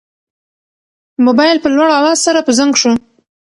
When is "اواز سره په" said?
1.99-2.51